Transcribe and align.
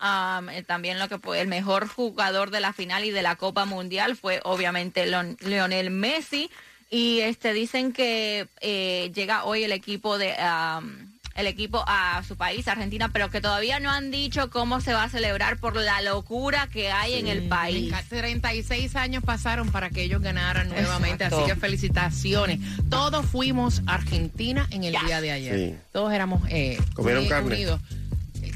Eh, 0.53 0.63
también 0.65 0.99
lo 0.99 1.09
que 1.09 1.19
fue 1.19 1.41
el 1.41 1.49
mejor 1.49 1.89
jugador 1.89 2.51
de 2.51 2.61
la 2.61 2.75
final 2.75 3.07
y 3.07 3.13
de 3.13 3.23
la 3.23 3.37
Copa 3.37 3.65
Mundial 3.65 4.15
fue 4.15 4.41
obviamente 4.45 5.07
Lionel 5.41 5.91
Messi. 5.91 6.51
Y 6.91 7.21
este 7.21 7.53
dicen 7.53 7.93
que 7.93 8.47
eh, 8.61 9.11
llega 9.15 9.45
hoy 9.45 9.65
el 9.65 9.73
equipo 9.73 10.19
de 10.19 10.35
am, 10.39 11.06
el 11.37 11.47
equipo 11.47 11.85
a 11.87 12.23
su 12.27 12.37
país, 12.37 12.67
Argentina, 12.69 13.11
pero 13.13 13.31
que 13.31 13.41
todavía 13.41 13.81
no 13.81 13.91
han 13.91 14.11
dicho 14.11 14.51
cómo 14.51 14.81
se 14.81 14.93
va 14.95 15.05
a 15.05 15.09
celebrar 15.09 15.59
por 15.59 15.77
la 15.77 16.01
locura 16.03 16.69
que 16.69 16.91
hay 16.91 17.15
en 17.15 17.29
el 17.29 17.49
país. 17.49 17.93
36 18.09 18.97
años 18.97 19.23
pasaron 19.25 19.71
para 19.71 19.91
que 19.91 20.03
ellos 20.03 20.23
ganaran 20.23 20.69
nuevamente, 20.69 21.25
Exacto. 21.25 21.45
así 21.45 21.53
que 21.55 21.61
felicitaciones. 21.61 22.61
Todos 22.89 23.27
fuimos 23.27 23.83
Argentina 23.87 24.67
en 24.71 24.85
el 24.85 24.95
día 25.07 25.21
de 25.21 25.33
ayer. 25.33 25.57
Sí. 25.57 25.75
Todos 25.93 26.13
éramos 26.13 26.43
eh, 26.49 26.79
¿Comieron 26.95 27.27
carne? 27.29 27.55
unidos. 27.55 27.81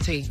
Sí. 0.04 0.30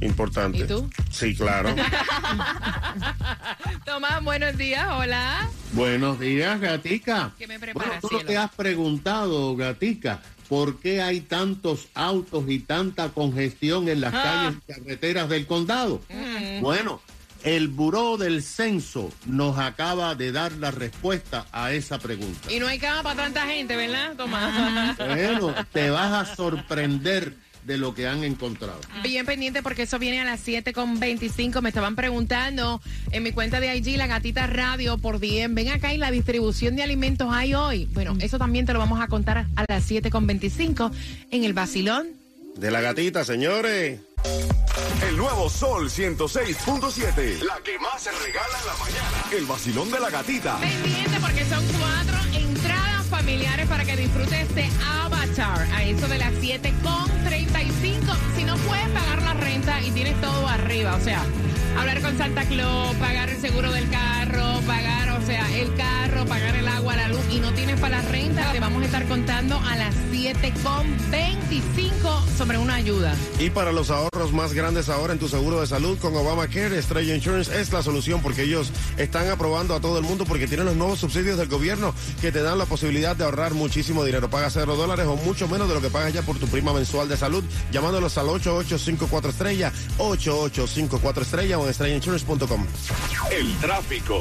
Importante. 0.00 0.58
¿Y 0.60 0.66
tú? 0.66 0.88
Sí, 1.10 1.34
claro. 1.34 1.74
Tomás, 3.84 4.22
buenos 4.24 4.56
días, 4.56 4.86
hola. 4.90 5.48
Buenos 5.72 6.18
días, 6.18 6.58
Gatica. 6.60 7.32
¿Qué 7.38 7.46
me 7.46 7.58
preparas, 7.58 8.00
Bueno, 8.00 8.08
tú 8.08 8.18
no 8.18 8.24
te 8.24 8.36
has 8.38 8.50
preguntado, 8.52 9.54
Gatica, 9.56 10.20
¿por 10.50 10.80
qué 10.80 11.00
hay 11.00 11.20
tantos 11.20 11.86
autos 11.94 12.44
y 12.48 12.58
tanta 12.58 13.08
congestión 13.10 13.88
en 13.88 14.00
las 14.02 14.12
Ah. 14.12 14.22
calles 14.22 14.58
y 14.68 14.72
carreteras 14.72 15.28
del 15.30 15.46
condado? 15.46 16.02
Bueno, 16.60 17.00
el 17.44 17.68
Buró 17.68 18.16
del 18.18 18.42
Censo 18.42 19.10
nos 19.26 19.58
acaba 19.58 20.14
de 20.16 20.32
dar 20.32 20.50
la 20.52 20.72
respuesta 20.72 21.46
a 21.52 21.72
esa 21.72 21.98
pregunta. 22.00 22.52
Y 22.52 22.58
no 22.58 22.66
hay 22.66 22.78
cama 22.80 23.02
para 23.04 23.22
tanta 23.22 23.46
gente, 23.46 23.76
¿verdad, 23.76 24.14
Tomás? 24.16 24.98
Bueno, 24.98 25.54
te 25.72 25.88
vas 25.90 26.12
a 26.30 26.34
sorprender 26.36 27.36
de 27.64 27.76
lo 27.76 27.94
que 27.94 28.06
han 28.06 28.24
encontrado. 28.24 28.80
Bien 29.02 29.26
pendiente 29.26 29.62
porque 29.62 29.82
eso 29.82 29.98
viene 29.98 30.20
a 30.20 30.24
las 30.24 30.40
7 30.40 30.72
con 30.72 30.98
25. 30.98 31.62
Me 31.62 31.68
estaban 31.68 31.96
preguntando 31.96 32.80
en 33.12 33.22
mi 33.22 33.32
cuenta 33.32 33.60
de 33.60 33.74
IG, 33.76 33.96
la 33.96 34.06
gatita 34.06 34.46
radio 34.46 34.98
por 34.98 35.20
DM. 35.20 35.54
Ven 35.54 35.68
acá 35.68 35.92
y 35.94 35.98
la 35.98 36.10
distribución 36.10 36.76
de 36.76 36.82
alimentos 36.82 37.28
hay 37.30 37.54
hoy. 37.54 37.86
Bueno, 37.92 38.16
eso 38.20 38.38
también 38.38 38.66
te 38.66 38.72
lo 38.72 38.78
vamos 38.78 39.00
a 39.00 39.08
contar 39.08 39.46
a 39.56 39.64
las 39.68 39.84
7 39.84 40.10
con 40.10 40.26
25 40.26 40.90
en 41.30 41.44
el 41.44 41.52
vacilón. 41.52 42.08
De 42.56 42.70
la 42.70 42.80
gatita, 42.80 43.24
señores. 43.24 44.00
El 45.08 45.16
nuevo 45.16 45.48
Sol 45.48 45.88
106.7. 45.88 47.42
La 47.42 47.58
que 47.64 47.78
más 47.78 48.02
se 48.02 48.10
regala 48.10 48.58
en 48.60 48.66
la 48.66 48.76
mañana. 48.78 49.24
El 49.32 49.46
vacilón 49.46 49.90
de 49.90 50.00
la 50.00 50.10
gatita. 50.10 50.58
Pendiente 50.58 51.20
porque 51.20 51.44
son 51.46 51.64
cuatro 51.78 52.16
entradas 52.34 52.49
familiares 53.20 53.68
para 53.68 53.84
que 53.84 53.96
disfrutes 53.96 54.54
de 54.54 54.66
Avatar 55.02 55.66
a 55.74 55.84
eso 55.84 56.08
de 56.08 56.16
las 56.16 56.32
7 56.40 56.72
con 56.82 57.06
35. 57.24 58.06
Si 58.34 58.44
no 58.44 58.56
puedes 58.56 58.88
pagar 58.88 59.20
la 59.20 59.34
renta 59.34 59.78
y 59.82 59.90
tienes 59.90 60.18
todo 60.22 60.48
arriba, 60.48 60.96
o 60.96 61.00
sea, 61.00 61.22
hablar 61.78 62.00
con 62.00 62.16
Santa 62.16 62.44
Claus, 62.44 62.96
pagar 62.96 63.28
el 63.28 63.38
seguro 63.38 63.70
del 63.72 63.90
carro, 63.90 64.19
pagar, 64.32 65.20
o 65.20 65.26
sea, 65.26 65.58
el 65.58 65.74
carro, 65.74 66.24
pagar 66.26 66.54
el 66.56 66.68
agua, 66.68 66.96
la 66.96 67.08
luz 67.08 67.20
y 67.30 67.40
no 67.40 67.52
tienes 67.52 67.80
para 67.80 68.00
la 68.00 68.08
renta, 68.08 68.52
te 68.52 68.60
vamos 68.60 68.82
a 68.82 68.86
estar 68.86 69.06
contando 69.08 69.56
a 69.58 69.76
las 69.76 69.94
7 70.10 70.52
con 70.62 71.10
25 71.10 72.26
sobre 72.36 72.58
una 72.58 72.76
ayuda. 72.76 73.14
Y 73.38 73.50
para 73.50 73.72
los 73.72 73.90
ahorros 73.90 74.32
más 74.32 74.52
grandes 74.52 74.88
ahora 74.88 75.12
en 75.12 75.18
tu 75.18 75.28
seguro 75.28 75.60
de 75.60 75.66
salud 75.66 75.98
con 75.98 76.14
Obamacare, 76.14 76.78
Estrella 76.78 77.14
Insurance 77.14 77.60
es 77.60 77.72
la 77.72 77.82
solución 77.82 78.22
porque 78.22 78.42
ellos 78.42 78.72
están 78.96 79.28
aprobando 79.28 79.74
a 79.74 79.80
todo 79.80 79.98
el 79.98 80.04
mundo 80.04 80.24
porque 80.24 80.46
tienen 80.46 80.66
los 80.66 80.76
nuevos 80.76 81.00
subsidios 81.00 81.36
del 81.36 81.48
gobierno 81.48 81.94
que 82.20 82.32
te 82.32 82.42
dan 82.42 82.58
la 82.58 82.66
posibilidad 82.66 83.16
de 83.16 83.24
ahorrar 83.24 83.54
muchísimo 83.54 84.04
dinero. 84.04 84.30
Pagas 84.30 84.52
cero 84.54 84.76
dólares 84.76 85.06
o 85.06 85.16
mucho 85.16 85.48
menos 85.48 85.68
de 85.68 85.74
lo 85.74 85.80
que 85.80 85.90
pagas 85.90 86.12
ya 86.12 86.22
por 86.22 86.38
tu 86.38 86.46
prima 86.46 86.72
mensual 86.72 87.08
de 87.08 87.16
salud 87.16 87.44
llamándolos 87.72 88.16
al 88.18 88.28
8854 88.28 89.30
estrella, 89.30 89.72
8854 89.98 91.22
estrella 91.22 91.58
o 91.58 91.64
en 91.64 91.70
estrellainsurance.com. 91.70 92.66
El 93.30 93.56
tráfico. 93.56 94.19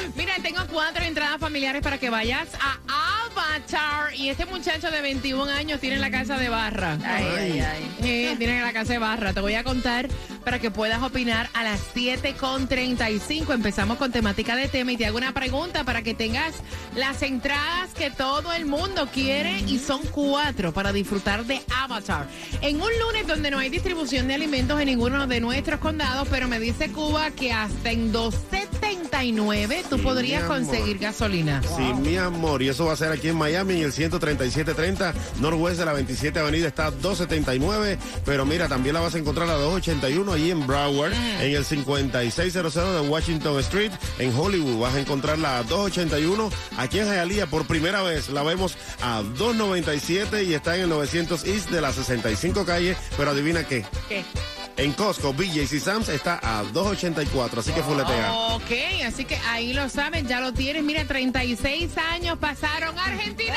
Mira, 0.15 0.35
tengo 0.41 0.61
cuatro 0.71 1.03
entradas 1.03 1.41
familiares 1.41 1.81
para 1.81 1.97
que 1.97 2.09
vayas 2.09 2.47
a 2.61 2.79
Avatar. 3.25 4.15
Y 4.15 4.29
este 4.29 4.45
muchacho 4.45 4.89
de 4.89 5.01
21 5.01 5.51
años 5.51 5.81
tiene 5.81 5.99
la 5.99 6.09
casa 6.09 6.37
de 6.37 6.47
barra. 6.47 6.97
Ay, 7.03 7.25
ay, 7.37 7.59
ay. 7.59 7.91
Sí, 8.01 8.35
tiene 8.37 8.61
la 8.61 8.71
casa 8.71 8.93
de 8.93 8.99
barra. 8.99 9.33
Te 9.33 9.41
voy 9.41 9.55
a 9.55 9.65
contar 9.65 10.07
para 10.45 10.59
que 10.59 10.71
puedas 10.71 11.01
opinar 11.01 11.49
a 11.53 11.63
las 11.63 11.81
7.35. 11.95 13.53
Empezamos 13.53 13.97
con 13.97 14.11
temática 14.11 14.55
de 14.55 14.67
tema 14.67 14.91
y 14.91 14.97
te 14.97 15.07
hago 15.07 15.17
una 15.17 15.33
pregunta 15.33 15.83
para 15.83 16.03
que 16.03 16.13
tengas 16.13 16.53
las 16.95 17.21
entradas 17.23 17.93
que 17.93 18.11
todo 18.11 18.53
el 18.53 18.65
mundo 18.65 19.09
quiere 19.11 19.59
y 19.67 19.79
son 19.79 20.01
cuatro 20.11 20.71
para 20.71 20.93
disfrutar 20.93 21.45
de 21.45 21.61
Avatar. 21.75 22.27
En 22.61 22.79
un 22.79 22.91
lunes 22.99 23.27
donde 23.27 23.49
no 23.51 23.57
hay 23.57 23.69
distribución 23.69 24.27
de 24.27 24.35
alimentos 24.35 24.79
en 24.79 24.85
ninguno 24.85 25.25
de 25.25 25.41
nuestros 25.41 25.79
condados, 25.79 26.27
pero 26.29 26.47
me 26.47 26.59
dice 26.59 26.91
Cuba 26.91 27.31
que 27.31 27.51
hasta 27.51 27.91
en 27.91 28.11
279 28.11 29.83
tú 29.89 29.97
Sí, 29.97 30.03
podrías 30.03 30.43
conseguir 30.43 30.99
gasolina. 30.99 31.61
Sí, 31.63 31.93
mi 32.01 32.17
amor, 32.17 32.61
y 32.61 32.69
eso 32.69 32.85
va 32.85 32.93
a 32.93 32.95
ser 32.95 33.11
aquí 33.11 33.29
en 33.29 33.35
Miami, 33.35 33.77
en 33.77 33.85
el 33.85 33.93
13730, 33.93 35.13
Norwest 35.39 35.79
de 35.79 35.85
la 35.85 35.93
27 35.93 36.37
Avenida, 36.39 36.67
está 36.67 36.91
279, 36.91 37.97
pero 38.23 38.45
mira, 38.45 38.67
también 38.67 38.93
la 38.93 39.01
vas 39.01 39.15
a 39.15 39.17
encontrar 39.17 39.49
a 39.49 39.53
281 39.53 40.34
allí 40.35 40.51
en 40.51 40.65
Broward, 40.65 41.13
en 41.13 41.55
el 41.55 41.65
5600 41.65 42.73
de 42.73 43.09
Washington 43.09 43.59
Street, 43.59 43.91
en 44.19 44.35
Hollywood, 44.37 44.79
vas 44.79 44.95
a 44.95 44.99
encontrarla 44.99 45.57
a 45.57 45.63
281, 45.63 46.49
aquí 46.77 46.99
en 46.99 47.07
Hialeah, 47.07 47.47
por 47.47 47.65
primera 47.65 48.01
vez, 48.03 48.29
la 48.29 48.43
vemos 48.43 48.77
a 49.01 49.21
297 49.21 50.43
y 50.43 50.53
está 50.53 50.75
en 50.75 50.83
el 50.83 50.89
900 50.89 51.45
East 51.45 51.69
de 51.69 51.81
la 51.81 51.91
65 51.91 52.65
calle, 52.65 52.95
pero 53.17 53.31
adivina 53.31 53.65
qué, 53.65 53.85
¿Qué? 54.07 54.23
en 54.77 54.91
Costco, 54.93 55.33
BJ's 55.33 55.71
y 55.73 55.79
Sam's 55.79 56.09
está 56.09 56.39
a 56.43 56.63
284, 56.63 57.61
así 57.61 57.71
que 57.71 57.81
fuletea. 57.81 58.33
Ok, 58.33 58.71
así 59.05 59.25
que 59.25 59.37
ahí 59.49 59.73
lo 59.73 59.87
saben, 59.89 60.27
ya 60.27 60.41
lo 60.41 60.53
tienes. 60.53 60.83
Mira, 60.83 61.05
36 61.05 61.97
años 61.97 62.37
pasaron. 62.39 62.97
Argentina 62.99 63.55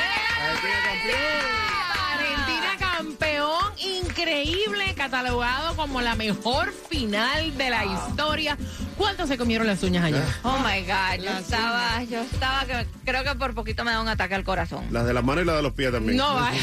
increíble, 3.81 4.95
catalogado 4.97 5.77
como 5.77 6.01
la 6.01 6.15
mejor 6.15 6.73
final 6.73 7.57
de 7.57 7.71
la 7.71 7.85
historia. 7.85 8.57
¿Cuántos 8.97 9.29
se 9.29 9.39
comieron 9.39 9.67
las 9.67 9.83
uñas 9.83 10.05
ayer? 10.05 10.25
Oh 10.43 10.59
my 10.59 10.81
God, 10.83 11.25
yo 11.25 11.31
estaba, 11.39 12.03
yo 12.05 12.21
estaba 12.21 12.65
que 12.65 12.87
creo 13.05 13.23
que 13.23 13.35
por 13.37 13.55
poquito 13.55 13.85
me 13.85 13.93
da 13.93 14.01
un 14.01 14.09
ataque 14.09 14.35
al 14.35 14.45
corazón. 14.45 14.87
Las 14.91 15.07
de 15.07 15.15
las 15.15 15.23
manos 15.23 15.45
y 15.45 15.47
las 15.47 15.57
de 15.57 15.63
los 15.63 15.73
pies 15.73 15.93
también. 15.93 16.17
No 16.17 16.35
va. 16.37 16.53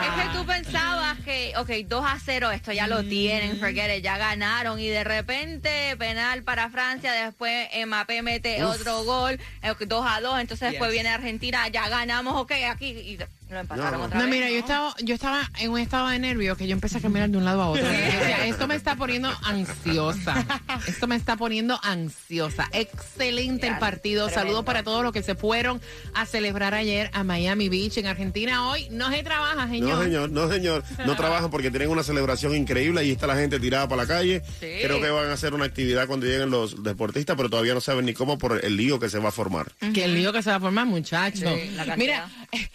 Es 0.00 0.22
que 0.22 0.38
tú 0.38 0.44
pensabas 0.44 1.18
que, 1.20 1.52
ok, 1.56 1.70
2 1.86 2.04
a 2.04 2.18
0, 2.22 2.50
esto 2.50 2.72
ya 2.72 2.86
lo 2.86 3.02
tienen, 3.04 3.58
forget 3.58 3.96
it, 3.96 4.04
ya 4.04 4.18
ganaron 4.18 4.78
y 4.78 4.88
de 4.88 5.04
repente 5.04 5.96
penal 5.96 6.42
para 6.42 6.68
Francia, 6.70 7.12
después 7.12 7.68
Mbappé 7.86 8.22
mete 8.22 8.64
otro 8.64 9.04
gol, 9.04 9.38
2 9.62 10.06
a 10.06 10.20
2, 10.20 10.40
entonces 10.40 10.70
después 10.70 10.90
viene 10.90 11.08
Argentina, 11.08 11.68
ya 11.68 11.88
ganamos, 11.88 12.36
ok, 12.36 12.52
aquí 12.68 12.88
y 12.88 13.18
lo 13.50 13.60
empataron 13.60 13.92
No. 14.00 14.04
otra 14.06 14.18
No, 14.18 14.24
vez. 14.26 14.34
mira, 14.34 14.50
yo 14.50 14.58
estaba, 14.58 14.94
yo 15.02 15.14
estaba 15.14 15.50
en 15.58 15.70
un 15.70 15.78
estado 15.78 16.08
de 16.08 16.18
nervio 16.18 16.56
que 16.56 16.66
yo 16.66 16.72
empecé 16.72 16.98
a 16.98 17.00
caminar 17.00 17.28
de 17.30 17.38
un 17.38 17.44
lado 17.44 17.62
a 17.62 17.68
otro. 17.70 17.84
Decía, 17.84 18.46
esto 18.46 18.66
me 18.68 18.74
está 18.76 18.96
poniendo 18.96 19.30
ansiosa. 19.44 20.46
Esto 20.86 21.06
me 21.06 21.16
está 21.16 21.36
poniendo 21.36 21.78
ansiosa. 21.82 22.68
Excelente 22.72 23.66
el 23.66 23.78
partido. 23.78 24.26
tremendo. 24.26 24.40
Saludos 24.40 24.64
para 24.64 24.82
todos 24.82 25.02
los 25.02 25.12
que 25.12 25.22
se 25.22 25.34
fueron 25.34 25.80
a 26.14 26.26
celebrar 26.26 26.74
ayer 26.74 27.10
a 27.12 27.24
Miami 27.24 27.68
Beach 27.68 27.98
en 27.98 28.06
Argentina. 28.06 28.68
Hoy 28.68 28.88
no 28.90 29.10
se 29.10 29.22
trabaja, 29.22 29.68
señor. 29.68 29.98
No, 29.98 30.02
señor, 30.04 30.30
no, 30.30 30.48
señor. 30.50 30.84
No 31.06 31.16
trabajan 31.16 31.50
porque 31.50 31.70
tienen 31.70 31.90
una 31.90 32.02
celebración 32.02 32.54
increíble. 32.56 33.00
Ahí 33.00 33.10
está 33.10 33.26
la 33.26 33.36
gente 33.36 33.58
tirada 33.60 33.88
para 33.88 34.02
la 34.02 34.08
calle. 34.08 34.42
Sí. 34.60 34.66
Creo 34.82 35.00
que 35.00 35.10
van 35.10 35.28
a 35.28 35.32
hacer 35.32 35.54
una 35.54 35.64
actividad 35.64 36.06
cuando 36.06 36.26
lleguen 36.26 36.50
los 36.50 36.82
deportistas, 36.82 37.36
pero 37.36 37.50
todavía 37.50 37.74
no 37.74 37.80
saben 37.80 38.06
ni 38.06 38.14
cómo 38.14 38.38
por 38.38 38.64
el 38.64 38.76
lío 38.76 38.98
que 38.98 39.08
se 39.08 39.18
va 39.18 39.30
a 39.30 39.32
formar. 39.32 39.72
Que 39.94 40.04
el 40.04 40.14
lío 40.14 40.32
que 40.32 40.42
se 40.42 40.50
va 40.50 40.56
a 40.56 40.60
formar, 40.60 40.86
muchacho. 40.86 41.48
Sí, 41.48 41.70
la 41.74 41.84
cantidad. 41.86 41.96
mira, 41.96 42.30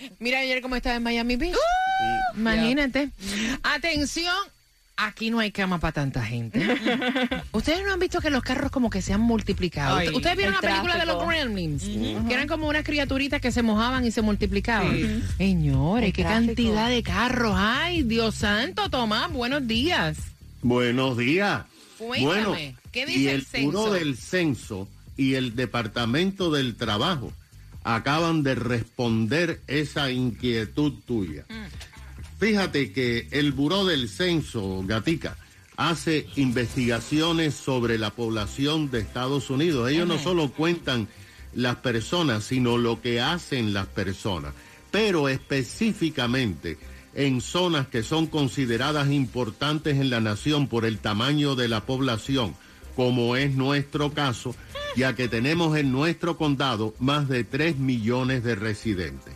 mira 0.20 0.40
ayer 0.40 0.62
cómo 0.66 0.76
estaba 0.76 0.96
en 0.96 1.04
Miami 1.04 1.36
Beach. 1.36 1.56
Imagínate. 2.36 3.12
Atención. 3.62 4.34
Aquí 4.98 5.30
no 5.30 5.38
hay 5.38 5.52
cama 5.52 5.78
para 5.78 5.92
tanta 5.92 6.26
gente. 6.26 6.60
Ustedes 7.52 7.84
no 7.86 7.94
han 7.94 8.00
visto 8.00 8.20
que 8.20 8.32
los 8.32 8.42
carros 8.42 8.72
como 8.72 8.90
que 8.90 9.04
se 9.04 9.14
han 9.14 9.22
multiplicado. 9.22 9.98
Ay, 9.98 10.10
Ustedes 10.10 10.36
vieron 10.36 10.56
la 10.56 10.62
el 10.62 10.66
película 10.68 10.98
de 10.98 11.06
los. 11.06 11.24
Gremlins, 11.28 11.84
que 11.84 12.34
eran 12.34 12.48
como 12.48 12.68
unas 12.68 12.84
criaturitas 12.84 13.42
que 13.42 13.52
se 13.52 13.62
mojaban 13.62 14.06
y 14.08 14.12
se 14.12 14.24
multiplicaban. 14.24 15.24
Señores, 15.38 16.08
El 16.08 16.14
qué 16.14 16.24
tráfico. 16.24 16.48
cantidad 16.48 16.90
de 16.90 17.04
carros. 17.04 17.54
Ay, 17.56 18.02
Dios 18.02 18.34
santo, 18.34 18.90
Tomás, 18.90 19.32
buenos 19.32 19.68
días. 19.68 20.18
Buenos 20.64 21.16
días. 21.16 21.62
Cuéntame, 22.00 22.26
bueno, 22.26 22.56
¿qué 22.92 23.06
dice 23.06 23.20
y 23.20 23.28
el 23.28 23.36
el 23.36 23.46
censo? 23.46 23.94
Del 23.94 24.18
Censo 24.18 24.88
y 25.16 25.36
el 25.36 25.56
Departamento 25.56 26.50
del 26.50 26.76
Trabajo 26.76 27.32
acaban 27.86 28.42
de 28.42 28.56
responder 28.56 29.62
esa 29.68 30.12
inquietud 30.12 30.94
tuya. 31.06 31.46
Fíjate 32.40 32.92
que 32.92 33.28
el 33.32 33.54
Buró 33.54 33.86
del 33.86 34.10
Censo, 34.10 34.84
Gatica, 34.86 35.38
hace 35.78 36.28
investigaciones 36.36 37.54
sobre 37.54 38.00
la 38.00 38.10
población 38.10 38.90
de 38.90 39.00
Estados 39.00 39.52
Unidos. 39.52 39.90
Ellos 39.90 40.08
no 40.08 40.18
solo 40.18 40.52
cuentan 40.52 41.08
las 41.54 41.78
personas, 41.78 42.44
sino 42.44 42.78
lo 42.78 43.02
que 43.02 43.22
hacen 43.22 43.72
las 43.74 43.86
personas. 43.86 44.54
Pero 44.90 45.30
específicamente 45.30 46.80
en 47.14 47.40
zonas 47.40 47.88
que 47.88 48.02
son 48.02 48.26
consideradas 48.26 49.12
importantes 49.12 49.98
en 49.98 50.10
la 50.10 50.22
nación 50.22 50.68
por 50.68 50.86
el 50.86 50.98
tamaño 50.98 51.56
de 51.56 51.68
la 51.68 51.86
población, 51.86 52.56
como 52.96 53.36
es 53.36 53.54
nuestro 53.56 54.12
caso, 54.12 54.56
ya 54.96 55.16
que 55.16 55.28
tenemos 55.28 55.78
en 55.78 55.92
nuestro 55.92 56.38
condado 56.38 56.94
más 57.00 57.28
de 57.28 57.44
3 57.44 57.78
millones 57.78 58.44
de 58.44 58.56
residentes. 58.56 59.34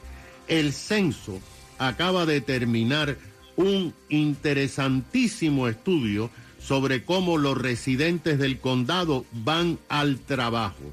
El 0.48 0.74
censo 0.74 1.39
acaba 1.78 2.25
de 2.25 2.42
terminar 2.42 3.18
un 3.56 3.94
interesantísimo 4.10 5.68
estudio 5.68 6.30
sobre 6.60 7.04
cómo 7.04 7.38
los 7.38 7.58
residentes 7.58 8.39
del 8.39 8.60
condado 8.60 9.25
van 9.32 9.80
al 9.89 10.20
trabajo. 10.20 10.84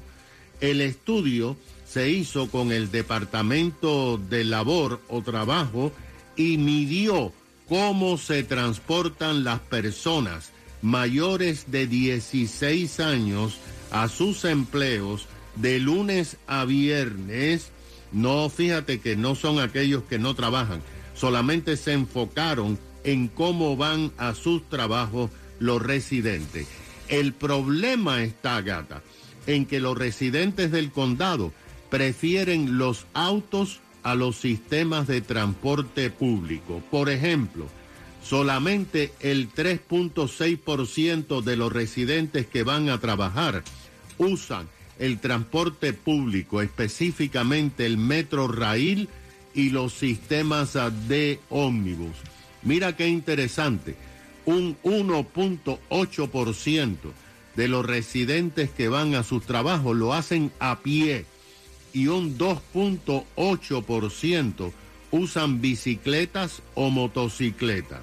El 0.59 0.81
estudio 0.81 1.55
se 1.87 2.09
hizo 2.09 2.49
con 2.49 2.71
el 2.71 2.91
Departamento 2.91 4.17
de 4.17 4.43
Labor 4.43 5.01
o 5.07 5.21
Trabajo 5.21 5.91
y 6.35 6.57
midió 6.57 7.31
cómo 7.69 8.17
se 8.17 8.43
transportan 8.43 9.43
las 9.43 9.59
personas 9.59 10.51
mayores 10.81 11.71
de 11.71 11.87
16 11.87 12.99
años 12.99 13.57
a 13.91 14.07
sus 14.07 14.45
empleos 14.45 15.27
de 15.55 15.79
lunes 15.79 16.37
a 16.47 16.65
viernes. 16.65 17.71
No, 18.11 18.49
fíjate 18.49 18.99
que 18.99 19.15
no 19.15 19.35
son 19.35 19.59
aquellos 19.59 20.03
que 20.03 20.19
no 20.19 20.35
trabajan, 20.35 20.81
solamente 21.13 21.77
se 21.77 21.93
enfocaron 21.93 22.79
en 23.03 23.27
cómo 23.27 23.75
van 23.75 24.11
a 24.17 24.33
sus 24.33 24.67
trabajos 24.69 25.31
los 25.59 25.81
residentes. 25.81 26.67
El 27.07 27.33
problema 27.33 28.23
está, 28.23 28.61
gata, 28.61 29.01
en 29.45 29.65
que 29.65 29.79
los 29.79 29.97
residentes 29.97 30.71
del 30.71 30.91
condado 30.91 31.53
prefieren 31.89 32.77
los 32.77 33.05
autos 33.13 33.79
a 34.03 34.15
los 34.15 34.37
sistemas 34.37 35.07
de 35.07 35.21
transporte 35.21 36.09
público. 36.09 36.81
Por 36.91 37.09
ejemplo, 37.09 37.67
solamente 38.23 39.13
el 39.19 39.49
3.6% 39.51 41.41
de 41.41 41.55
los 41.55 41.71
residentes 41.71 42.45
que 42.45 42.63
van 42.63 42.89
a 42.89 42.99
trabajar 42.99 43.63
usan 44.17 44.67
el 44.99 45.19
transporte 45.19 45.93
público, 45.93 46.61
específicamente 46.61 47.85
el 47.85 47.97
metro 47.97 48.47
rail 48.47 49.09
y 49.53 49.69
los 49.69 49.93
sistemas 49.93 50.77
de 51.07 51.39
ómnibus. 51.49 52.15
Mira 52.63 52.95
qué 52.95 53.07
interesante, 53.07 53.95
un 54.45 54.77
1.8% 54.83 56.95
de 57.55 57.67
los 57.67 57.85
residentes 57.85 58.69
que 58.69 58.87
van 58.87 59.15
a 59.15 59.23
sus 59.23 59.45
trabajos 59.45 59.95
lo 59.95 60.13
hacen 60.13 60.51
a 60.59 60.79
pie 60.79 61.25
y 61.93 62.07
un 62.07 62.37
2.8% 62.37 64.71
usan 65.11 65.61
bicicletas 65.61 66.61
o 66.75 66.89
motocicletas. 66.89 68.01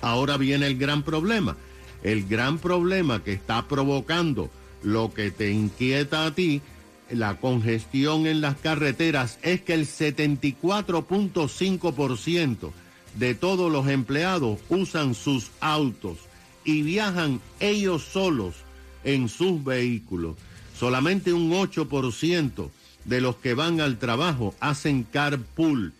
Ahora 0.00 0.36
viene 0.36 0.66
el 0.66 0.78
gran 0.78 1.02
problema. 1.02 1.56
El 2.02 2.26
gran 2.26 2.58
problema 2.58 3.22
que 3.22 3.32
está 3.32 3.68
provocando 3.68 4.50
lo 4.82 5.12
que 5.12 5.30
te 5.30 5.50
inquieta 5.50 6.24
a 6.26 6.34
ti, 6.34 6.62
la 7.10 7.38
congestión 7.38 8.26
en 8.26 8.40
las 8.40 8.56
carreteras, 8.56 9.38
es 9.42 9.60
que 9.60 9.74
el 9.74 9.86
74.5% 9.86 12.72
de 13.14 13.34
todos 13.34 13.70
los 13.70 13.86
empleados 13.88 14.58
usan 14.68 15.14
sus 15.14 15.50
autos 15.60 16.16
y 16.64 16.82
viajan 16.82 17.40
ellos 17.60 18.02
solos 18.02 18.56
en 19.04 19.28
sus 19.28 19.62
vehículos. 19.62 20.34
Solamente 20.78 21.32
un 21.32 21.52
8% 21.52 22.70
de 23.04 23.20
los 23.20 23.36
que 23.36 23.54
van 23.54 23.80
al 23.80 23.98
trabajo 23.98 24.56
hacen 24.60 25.04
carpool. 25.04 25.92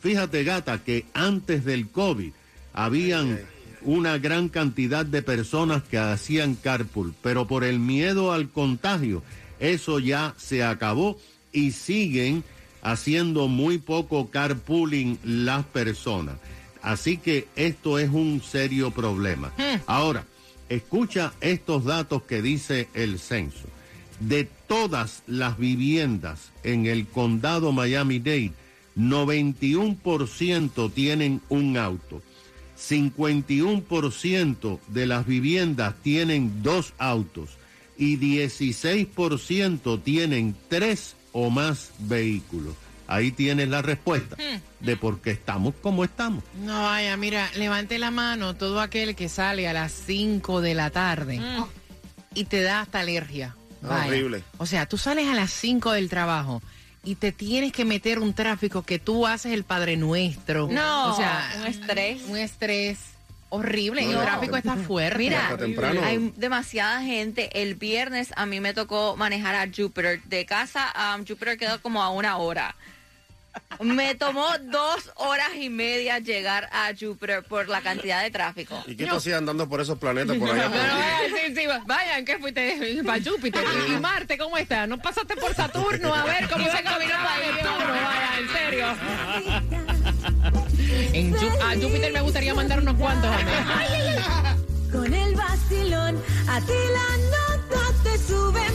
Fíjate, 0.00 0.44
gata, 0.44 0.84
que 0.84 1.06
antes 1.14 1.64
del 1.64 1.88
COVID 1.88 2.30
habían 2.72 3.40
una 3.82 4.18
gran 4.18 4.48
cantidad 4.48 5.06
de 5.06 5.22
personas 5.22 5.82
que 5.82 5.98
hacían 5.98 6.54
carpool, 6.54 7.14
pero 7.22 7.46
por 7.46 7.64
el 7.64 7.78
miedo 7.78 8.32
al 8.32 8.50
contagio, 8.50 9.22
eso 9.60 9.98
ya 9.98 10.34
se 10.36 10.64
acabó 10.64 11.18
y 11.52 11.72
siguen 11.72 12.44
haciendo 12.82 13.48
muy 13.48 13.78
poco 13.78 14.30
carpooling 14.30 15.18
las 15.24 15.64
personas. 15.66 16.36
Así 16.82 17.16
que 17.18 17.48
esto 17.56 17.98
es 17.98 18.10
un 18.10 18.40
serio 18.42 18.90
problema. 18.90 19.52
Ahora, 19.86 20.24
escucha 20.68 21.32
estos 21.40 21.84
datos 21.84 22.22
que 22.22 22.42
dice 22.42 22.88
el 22.94 23.18
censo. 23.18 23.68
De 24.20 24.48
todas 24.66 25.22
las 25.26 25.58
viviendas 25.58 26.50
en 26.64 26.86
el 26.86 27.06
condado 27.06 27.72
Miami-Dade, 27.72 28.52
91% 28.96 30.92
tienen 30.92 31.40
un 31.48 31.76
auto. 31.76 32.22
51% 32.78 34.78
de 34.86 35.06
las 35.06 35.26
viviendas 35.26 35.94
tienen 36.02 36.62
dos 36.62 36.92
autos 36.98 37.50
y 37.96 38.18
16% 38.18 40.02
tienen 40.02 40.54
tres 40.68 41.16
o 41.32 41.50
más 41.50 41.90
vehículos. 41.98 42.74
Ahí 43.08 43.32
tienes 43.32 43.68
la 43.68 43.82
respuesta 43.82 44.36
de 44.80 44.96
por 44.96 45.20
qué 45.20 45.30
estamos 45.30 45.74
como 45.80 46.04
estamos. 46.04 46.44
No 46.62 46.82
vaya, 46.82 47.16
mira, 47.16 47.50
levante 47.56 47.98
la 47.98 48.10
mano 48.10 48.54
todo 48.54 48.80
aquel 48.80 49.16
que 49.16 49.30
sale 49.30 49.66
a 49.66 49.72
las 49.72 49.92
5 49.92 50.60
de 50.60 50.74
la 50.74 50.90
tarde 50.90 51.40
y 52.34 52.44
te 52.44 52.60
da 52.60 52.82
hasta 52.82 53.00
alergia. 53.00 53.56
Horrible. 53.82 54.44
O 54.58 54.66
sea, 54.66 54.86
tú 54.86 54.98
sales 54.98 55.26
a 55.28 55.34
las 55.34 55.50
5 55.52 55.92
del 55.92 56.10
trabajo 56.10 56.60
y 57.08 57.14
te 57.14 57.32
tienes 57.32 57.72
que 57.72 57.86
meter 57.86 58.18
un 58.18 58.34
tráfico 58.34 58.82
que 58.82 58.98
tú 58.98 59.26
haces 59.26 59.54
el 59.54 59.64
Padre 59.64 59.96
Nuestro. 59.96 60.68
No, 60.70 61.14
o 61.14 61.16
sea, 61.16 61.54
un 61.58 61.66
estrés. 61.66 62.22
Un 62.28 62.36
estrés 62.36 62.98
horrible. 63.48 64.02
No, 64.02 64.10
el 64.10 64.16
no, 64.16 64.22
tráfico 64.22 64.56
está 64.58 64.76
fuerte. 64.76 65.16
Mira, 65.16 65.56
hay 66.04 66.34
demasiada 66.36 67.00
gente. 67.00 67.62
El 67.62 67.76
viernes 67.76 68.34
a 68.36 68.44
mí 68.44 68.60
me 68.60 68.74
tocó 68.74 69.16
manejar 69.16 69.54
a 69.54 69.66
Jupiter. 69.74 70.22
De 70.24 70.44
casa 70.44 70.92
a 70.94 71.16
Jupiter 71.16 71.56
quedó 71.56 71.80
como 71.80 72.02
a 72.02 72.10
una 72.10 72.36
hora. 72.36 72.76
Me 73.80 74.14
tomó 74.14 74.46
dos 74.58 75.10
horas 75.16 75.50
y 75.56 75.70
media 75.70 76.18
llegar 76.18 76.68
a 76.72 76.92
Jupiter 76.98 77.42
por 77.44 77.68
la 77.68 77.80
cantidad 77.80 78.22
de 78.22 78.30
tráfico. 78.30 78.82
¿Y 78.86 78.96
qué 78.96 79.06
tú 79.06 79.16
hacías 79.16 79.38
andando 79.38 79.68
por 79.68 79.80
esos 79.80 79.98
planetas 79.98 80.36
por 80.36 80.50
allá? 80.50 80.68
No, 80.68 80.76
no, 80.76 81.36
sí, 81.36 81.54
sí, 81.54 81.66
vayan, 81.86 82.24
que 82.24 82.38
fuiste 82.38 83.02
para 83.04 83.22
Júpiter. 83.22 83.64
¿Y 83.88 83.92
Marte 84.00 84.38
cómo 84.38 84.56
está? 84.56 84.86
¿No 84.86 84.98
pasaste 84.98 85.36
por 85.36 85.54
Saturno? 85.54 86.14
A 86.14 86.24
ver 86.24 86.48
cómo 86.48 86.64
se 86.64 86.82
camina 86.82 87.24
para 87.24 87.38
Neptuno. 87.46 87.78
Vaya, 87.88 88.38
en 88.38 88.48
serio. 88.48 88.86
En 91.12 91.34
a 91.34 91.74
Júpiter 91.74 92.12
me 92.12 92.20
gustaría 92.20 92.54
mandar 92.54 92.80
unos 92.80 92.96
cuantos 92.96 93.30
a 93.30 93.38
mí. 93.38 93.44
Con 94.92 95.12
el 95.12 95.34
vacilón, 95.34 96.22
a 96.48 96.60
ti 96.60 96.72
la 96.72 97.16
nota 97.30 98.02
te 98.02 98.18
sube 98.18 98.67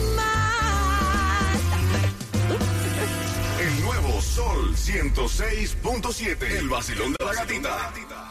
Sol 4.34 4.74
106.7. 4.74 6.58
El 6.58 6.68
vacilón 6.68 7.12
de 7.12 7.24
la 7.24 7.34
gatita. 7.34 8.23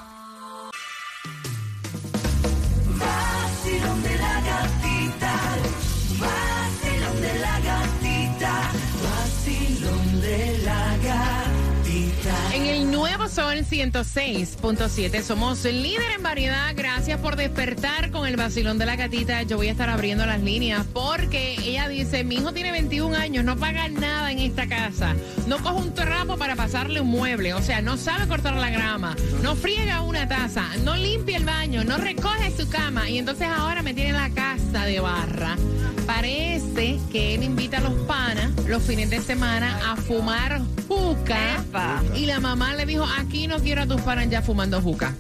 Sol 13.53 13.65
106.7 13.65 15.22
somos 15.22 15.63
líder 15.63 16.12
en 16.15 16.24
variedad. 16.24 16.74
Gracias 16.75 17.19
por 17.19 17.36
despertar 17.36 18.10
con 18.10 18.25
el 18.25 18.36
vacilón 18.36 18.79
de 18.79 18.88
la 18.88 18.95
gatita. 18.95 19.43
Yo 19.43 19.57
voy 19.57 19.67
a 19.67 19.72
estar 19.72 19.89
abriendo 19.89 20.25
las 20.25 20.41
líneas 20.41 20.88
porque 20.91 21.53
ella 21.63 21.88
dice, 21.88 22.24
mi 22.24 22.38
hijo 22.38 22.51
tiene 22.51 22.72
21 22.72 23.15
años, 23.15 23.45
no 23.45 23.55
paga 23.55 23.89
nada 23.89 24.31
en 24.31 24.39
esta 24.39 24.67
casa. 24.67 25.13
No 25.45 25.60
coge 25.60 25.83
un 25.83 25.93
trapo 25.93 26.36
para 26.38 26.55
pasarle 26.55 27.01
un 27.01 27.10
mueble. 27.10 27.53
O 27.53 27.62
sea, 27.62 27.83
no 27.83 27.95
sabe 27.95 28.27
cortar 28.27 28.55
la 28.55 28.72
grama. 28.72 29.15
No 29.43 29.55
friega 29.55 30.01
una 30.01 30.27
taza. 30.27 30.65
No 30.83 30.95
limpia 30.95 31.38
el 31.38 31.45
baño. 31.45 31.83
No 31.83 31.98
recoge 31.98 32.50
su 32.57 32.67
cama. 32.69 33.07
Y 33.07 33.19
entonces 33.19 33.48
ahora 33.48 33.83
me 33.83 33.93
tiene 33.93 34.13
la 34.13 34.31
casa 34.31 34.86
de 34.86 35.00
barra. 35.00 35.57
Parece 36.05 37.00
que 37.12 37.36
él 37.36 37.43
invita 37.43 37.77
a 37.77 37.81
los 37.81 37.93
panas 38.05 38.51
los 38.67 38.83
fines 38.83 39.10
de 39.10 39.22
semana 39.22 39.91
a 39.91 39.95
fumar 39.95 40.62
juca. 40.88 41.55
Epa. 41.60 42.01
Y 42.15 42.25
la 42.25 42.39
mamá 42.39 42.75
le 42.75 42.86
dijo, 42.86 43.05
aquí 43.17 43.48
no 43.48 43.60
quiero 43.60 43.83
a 43.83 43.88
tus 43.88 44.01
panas 44.01 44.29
ya 44.29 44.41
fumando 44.41 44.81
juca. 44.81 45.15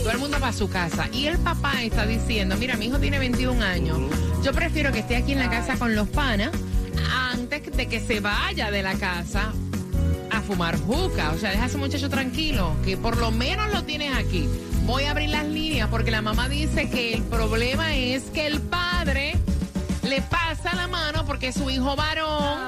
Todo 0.00 0.10
el 0.10 0.18
mundo 0.18 0.38
va 0.40 0.48
a 0.48 0.52
su 0.52 0.68
casa. 0.68 1.08
Y 1.12 1.26
el 1.26 1.38
papá 1.38 1.82
está 1.82 2.06
diciendo, 2.06 2.56
mira, 2.56 2.76
mi 2.76 2.86
hijo 2.86 2.98
tiene 2.98 3.18
21 3.18 3.62
años. 3.62 3.98
Yo 4.42 4.52
prefiero 4.52 4.90
que 4.92 5.00
esté 5.00 5.16
aquí 5.16 5.32
en 5.32 5.38
la 5.38 5.50
casa 5.50 5.76
con 5.76 5.94
los 5.94 6.08
panas 6.08 6.50
antes 7.30 7.76
de 7.76 7.86
que 7.86 8.00
se 8.00 8.20
vaya 8.20 8.70
de 8.70 8.82
la 8.82 8.94
casa 8.94 9.52
a 10.30 10.40
fumar 10.40 10.78
juca. 10.78 11.32
O 11.32 11.38
sea, 11.38 11.50
deja 11.50 11.64
a 11.64 11.66
ese 11.66 11.78
muchacho 11.78 12.08
tranquilo, 12.08 12.74
que 12.84 12.96
por 12.96 13.18
lo 13.18 13.30
menos 13.30 13.70
lo 13.72 13.84
tienes 13.84 14.16
aquí. 14.16 14.48
Voy 14.84 15.04
a 15.04 15.12
abrir 15.12 15.28
las 15.28 15.46
líneas 15.46 15.88
porque 15.88 16.10
la 16.10 16.22
mamá 16.22 16.48
dice 16.48 16.90
que 16.90 17.14
el 17.14 17.22
problema 17.22 17.94
es 17.94 18.24
que 18.24 18.46
el 18.46 18.60
padre 18.60 19.36
le 20.12 20.20
pasa 20.20 20.74
la 20.74 20.88
mano 20.88 21.24
porque 21.24 21.48
es 21.48 21.54
su 21.54 21.70
hijo 21.70 21.96
varón 21.96 22.58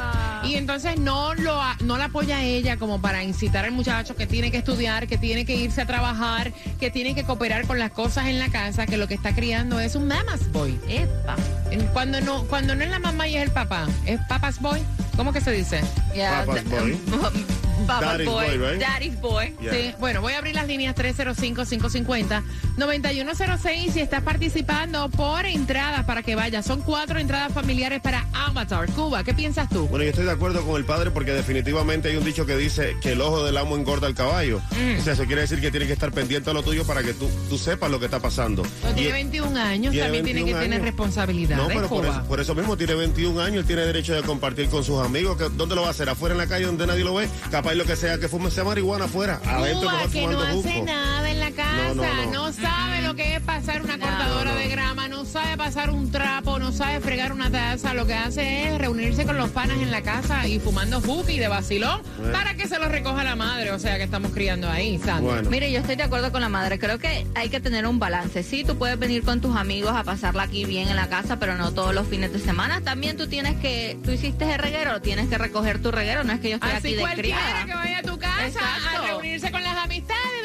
y 0.45 0.55
entonces 0.55 0.99
no 0.99 1.35
lo 1.35 1.61
no 1.81 1.99
la 1.99 2.07
apoya 2.07 2.39
a 2.39 2.43
ella 2.43 2.79
como 2.79 3.03
para 3.03 3.23
incitar 3.23 3.67
al 3.67 3.73
muchacho 3.73 4.17
que 4.17 4.27
tiene 4.27 4.51
que 4.51 4.57
estudiar, 4.59 5.07
que 5.07 5.19
tiene 5.19 5.45
que 5.45 5.55
irse 5.55 5.83
a 5.83 5.87
trabajar, 5.87 6.55
que 6.81 6.91
tiene 6.91 7.15
que 7.15 7.23
cooperar 7.25 7.67
con 7.67 7.79
las 7.79 7.91
cosas 7.91 8.29
en 8.29 8.39
la 8.39 8.49
casa, 8.49 8.87
que 8.87 8.97
lo 8.97 9.09
que 9.09 9.13
está 9.15 9.35
criando 9.35 9.79
es 9.79 9.95
un 9.95 10.07
mamas 10.09 10.51
boy. 10.53 10.81
Epa. 10.89 11.37
Cuando 11.93 12.19
no 12.23 12.45
cuando 12.45 12.75
no 12.75 12.83
es 12.83 12.89
la 12.91 12.99
mamá 12.99 13.29
y 13.29 13.37
es 13.37 13.43
el 13.43 13.51
papá, 13.51 13.87
es 14.07 14.19
papas 14.27 14.59
boy. 14.59 14.81
¿Cómo 15.15 15.31
que 15.35 15.43
se 15.43 15.51
dice? 15.53 15.83
Yeah, 16.15 16.45
Papa's 16.47 16.65
da- 16.71 16.81
boy. 16.81 16.99
Daddy's 17.87 18.27
boy. 18.27 18.47
boy, 18.47 18.57
right? 18.71 18.81
Daddy's 18.81 19.21
boy. 19.21 19.55
Yeah. 19.61 19.73
Sí, 19.73 19.95
bueno, 19.99 20.21
voy 20.21 20.33
a 20.35 20.39
abrir 20.39 20.55
las 20.55 20.67
líneas 20.67 20.95
305-550-9106 20.95 23.93
si 23.93 24.01
estás 24.01 24.23
participando 24.23 25.09
por 25.11 25.47
entradas 25.47 26.05
para 26.05 26.23
que 26.23 26.35
vayas. 26.35 26.65
Son 26.67 26.81
cuatro 26.83 27.19
entradas 27.19 27.53
familiares 27.53 28.01
para 28.01 28.27
Avatar, 28.33 28.89
Cuba. 28.91 29.25
¿Qué 29.25 29.35
piensas 29.35 29.69
tú? 29.69 29.87
Bueno, 29.89 30.05
yo 30.05 30.11
estoy 30.11 30.25
de 30.25 30.31
acuerdo 30.33 30.65
con 30.65 30.77
el 30.77 30.85
padre 30.85 31.11
porque 31.11 31.33
definitivamente 31.33 32.09
hay 32.11 32.17
un 32.17 32.25
dicho 32.25 32.47
que 32.47 32.57
dice 32.57 32.97
que 33.01 33.13
el 33.13 33.21
ojo 33.21 33.45
del 33.45 33.57
amo 33.57 33.77
engorda 33.77 34.07
al 34.07 34.15
caballo. 34.15 34.61
Mm. 34.71 35.01
O 35.01 35.03
sea, 35.03 35.15
eso 35.15 35.25
quiere 35.25 35.43
decir 35.43 35.61
que 35.61 35.71
tiene 35.71 35.87
que 35.87 35.93
estar 35.93 36.13
pendiente 36.13 36.51
a 36.51 36.53
lo 36.53 36.63
tuyo 36.63 36.87
para 36.87 37.03
que 37.03 37.15
tú, 37.15 37.29
tú 37.49 37.59
sepas 37.59 37.91
lo 37.91 37.99
que 37.99 38.07
está 38.07 38.21
pasando. 38.21 38.63
Pero 38.83 38.93
Y- 38.93 38.97
tiene 38.97 39.13
21 39.13 39.57
años, 39.57 39.93
tiene 39.93 40.07
también 40.07 40.25
tiene 40.25 40.41
que 40.41 40.45
21 40.55 40.61
tener 40.63 40.83
responsabilidad. 40.83 41.57
No, 41.57 41.69
pero 41.69 41.89
por 41.89 42.07
eso, 42.07 42.25
por 42.25 42.41
eso 42.41 42.55
mismo 42.55 42.77
tiene 42.77 42.95
21 42.95 43.41
años, 43.41 43.59
él 43.61 43.67
tiene 43.67 43.83
derecho 43.83 44.15
de 44.15 44.23
compartir 44.23 44.69
con 44.69 44.85
sus 44.85 45.01
amigos. 45.05 45.37
Que, 45.37 45.49
¿Dónde 45.51 45.75
lo 45.75 45.83
va 45.83 45.89
a 45.89 45.91
hacer? 45.91 46.09
¿Afuera 46.09 46.35
en 46.35 46.39
la 46.39 46.47
calle 46.47 46.67
donde 46.67 46.87
nadie 46.87 47.05
lo 47.05 47.15
ve? 47.15 47.29
Capaz 47.51 47.74
lo 47.75 47.85
que 47.85 47.97
sea 47.97 48.19
que 48.19 48.29
fume 48.29 48.51
sea 48.51 48.65
marihuana 48.65 49.07
afuera. 49.07 49.41
Adentro 49.45 49.89
Cuba, 49.89 50.09
que 50.13 50.27
no 50.27 50.41
hace 50.41 50.83
nada 50.83 51.31
en 51.31 51.41
la 51.41 51.44
casa, 51.55 51.95
No, 51.95 51.95
no, 51.95 52.25
no, 52.27 52.33
no. 52.33 52.53
sabe 52.53 53.03
lo 53.03 53.15
que 53.15 53.37
es 53.37 53.41
pasar 53.41 53.83
una 53.83 53.99
cortadora 53.99 54.55
de 54.55 54.69
grama, 54.69 55.09
no 55.09 55.25
sabe 55.25 55.57
pasar 55.57 55.91
un 55.91 56.11
trapo, 56.11 56.59
no 56.59 56.73
sabe 56.73 57.01
fregar 57.01 57.33
una 57.33 57.51
taza, 57.51 57.95
lo 57.95 58.07
que 58.07 58.15
hace 58.15 58.69
es 58.69 58.79
reunirse 58.79 59.25
con 59.25 59.37
los 59.39 59.51
panas 59.51 59.79
en 59.79 59.91
la 59.91 60.03
casa 60.03 60.47
y 60.47 60.59
fumando 60.59 61.03
y 61.29 61.39
de 61.39 61.49
vacilón 61.49 62.03
para 62.33 62.55
que 62.55 62.67
se 62.69 62.79
lo 62.79 62.89
recoja 62.89 63.25
la 63.25 63.37
madre. 63.37 63.71
O 63.73 63.79
sea 63.79 63.97
que 63.97 64.03
estamos 64.05 64.33
criando 64.33 64.69
ahí, 64.71 64.99
Sandra. 64.99 65.35
Bueno. 65.35 65.51
Mire, 65.51 65.71
yo 65.71 65.81
estoy 65.81 65.97
de 65.97 66.03
acuerdo 66.03 66.33
con 66.33 66.41
la 66.41 66.49
madre. 66.49 66.79
Creo 66.79 66.99
que 66.99 67.27
hay 67.35 67.49
que 67.49 67.61
tener 67.61 67.87
un 67.87 67.99
balance. 67.99 68.43
Sí, 68.43 68.65
tú 68.65 68.77
puedes 68.77 68.99
venir 68.99 69.23
con 69.23 69.41
tus 69.41 69.57
amigos 69.57 69.93
a 69.95 70.05
pasarla 70.05 70.45
aquí 70.45 70.65
bien 70.65 70.89
en 70.89 70.97
la 70.97 71.09
casa, 71.09 71.39
pero 71.39 71.57
no 71.57 71.73
todos 71.73 71.95
los 71.95 72.07
fines 72.07 72.33
de 72.33 72.39
semana. 72.41 72.81
También 72.81 73.17
tú 73.17 73.27
tienes 73.29 73.57
que, 73.57 73.99
tú 74.05 74.11
hiciste 74.11 74.51
el 74.53 74.59
reguero, 74.59 75.01
tienes 75.01 75.29
que 75.29 75.39
recoger 75.39 75.81
tu 75.81 75.91
reguero. 75.91 76.25
No 76.25 76.33
es 76.33 76.41
que 76.41 76.51
yo 76.51 76.57
estoy 76.57 76.71
Así 76.71 76.89
aquí 76.89 76.95
de 76.97 77.01
cualquiera 77.03 77.39
criada. 77.39 77.65
que 77.67 77.75
vaya 77.75 77.99
a 77.99 78.03
tu 78.03 78.19
casa 78.19 78.47
Exacto. 78.47 78.99
a 78.99 79.07
reunirse 79.07 79.51
con 79.51 79.63
las 79.63 79.77
amistades, 79.77 80.44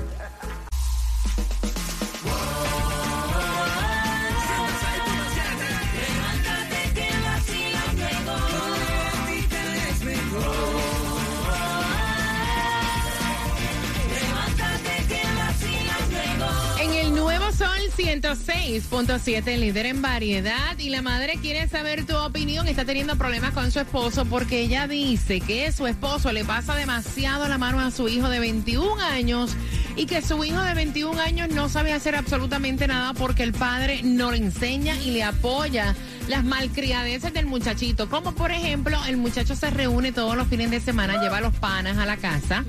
106.7, 18.20 19.56
líder 19.56 19.86
en 19.86 20.02
variedad, 20.02 20.78
y 20.78 20.90
la 20.90 21.00
madre 21.00 21.38
quiere 21.40 21.66
saber 21.66 22.04
tu 22.04 22.14
opinión. 22.14 22.68
Está 22.68 22.84
teniendo 22.84 23.16
problemas 23.16 23.54
con 23.54 23.72
su 23.72 23.80
esposo 23.80 24.26
porque 24.26 24.60
ella 24.60 24.86
dice 24.86 25.40
que 25.40 25.72
su 25.72 25.86
esposo 25.86 26.30
le 26.30 26.44
pasa 26.44 26.74
demasiado 26.74 27.48
la 27.48 27.56
mano 27.56 27.80
a 27.80 27.90
su 27.90 28.08
hijo 28.08 28.28
de 28.28 28.38
21 28.38 29.00
años 29.00 29.56
y 29.96 30.06
que 30.06 30.22
su 30.22 30.42
hijo 30.44 30.60
de 30.62 30.74
21 30.74 31.20
años 31.20 31.48
no 31.50 31.68
sabe 31.68 31.92
hacer 31.92 32.14
absolutamente 32.14 32.86
nada 32.86 33.14
porque 33.14 33.42
el 33.42 33.52
padre 33.52 34.02
no 34.02 34.30
le 34.30 34.38
enseña 34.38 34.96
y 34.96 35.10
le 35.10 35.22
apoya 35.22 35.94
las 36.28 36.44
malcriadeces 36.44 37.32
del 37.32 37.46
muchachito. 37.46 38.08
Como 38.08 38.32
por 38.32 38.50
ejemplo, 38.50 38.98
el 39.06 39.16
muchacho 39.16 39.54
se 39.56 39.70
reúne 39.70 40.12
todos 40.12 40.36
los 40.36 40.48
fines 40.48 40.70
de 40.70 40.80
semana, 40.80 41.20
lleva 41.20 41.40
los 41.40 41.54
panas 41.54 41.98
a 41.98 42.06
la 42.06 42.16
casa 42.16 42.64